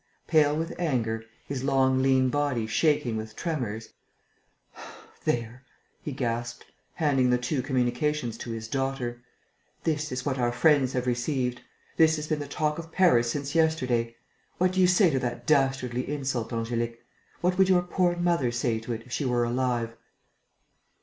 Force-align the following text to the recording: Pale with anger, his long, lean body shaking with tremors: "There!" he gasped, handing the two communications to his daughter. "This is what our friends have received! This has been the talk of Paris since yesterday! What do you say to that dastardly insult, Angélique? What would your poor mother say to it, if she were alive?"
Pale 0.25 0.57
with 0.57 0.73
anger, 0.79 1.23
his 1.45 1.63
long, 1.63 2.01
lean 2.01 2.29
body 2.29 2.65
shaking 2.65 3.17
with 3.17 3.35
tremors: 3.35 3.89
"There!" 5.25 5.61
he 6.01 6.11
gasped, 6.11 6.65
handing 6.95 7.29
the 7.29 7.37
two 7.37 7.61
communications 7.61 8.35
to 8.39 8.49
his 8.49 8.67
daughter. 8.67 9.21
"This 9.83 10.11
is 10.11 10.25
what 10.25 10.39
our 10.39 10.51
friends 10.51 10.93
have 10.93 11.05
received! 11.05 11.61
This 11.97 12.15
has 12.15 12.25
been 12.27 12.39
the 12.39 12.47
talk 12.47 12.79
of 12.79 12.91
Paris 12.91 13.29
since 13.29 13.53
yesterday! 13.53 14.15
What 14.57 14.71
do 14.71 14.81
you 14.81 14.87
say 14.87 15.11
to 15.11 15.19
that 15.19 15.45
dastardly 15.45 16.09
insult, 16.11 16.49
Angélique? 16.49 16.97
What 17.41 17.59
would 17.59 17.69
your 17.69 17.83
poor 17.83 18.15
mother 18.15 18.51
say 18.51 18.79
to 18.79 18.93
it, 18.93 19.03
if 19.05 19.11
she 19.11 19.25
were 19.25 19.43
alive?" 19.43 19.95